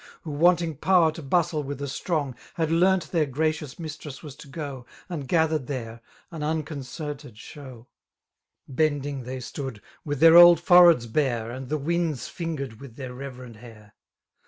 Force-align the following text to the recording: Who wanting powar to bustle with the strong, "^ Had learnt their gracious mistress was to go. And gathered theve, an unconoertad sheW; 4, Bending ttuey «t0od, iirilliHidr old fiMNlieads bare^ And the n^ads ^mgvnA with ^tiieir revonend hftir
Who 0.23 0.31
wanting 0.31 0.77
powar 0.77 1.11
to 1.11 1.21
bustle 1.21 1.61
with 1.61 1.77
the 1.77 1.87
strong, 1.87 2.33
"^ 2.33 2.37
Had 2.55 2.71
learnt 2.71 3.11
their 3.11 3.27
gracious 3.27 3.77
mistress 3.77 4.23
was 4.23 4.35
to 4.37 4.47
go. 4.47 4.83
And 5.07 5.27
gathered 5.27 5.67
theve, 5.67 5.99
an 6.31 6.41
unconoertad 6.41 7.35
sheW; 7.37 7.85
4, 7.85 7.87
Bending 8.67 9.25
ttuey 9.25 9.37
«t0od, 9.37 9.79
iirilliHidr 10.07 10.35
old 10.35 10.59
fiMNlieads 10.59 11.05
bare^ 11.07 11.55
And 11.55 11.69
the 11.69 11.79
n^ads 11.79 12.31
^mgvnA 12.33 12.79
with 12.79 12.97
^tiieir 12.97 13.15
revonend 13.15 13.61
hftir 13.61 13.91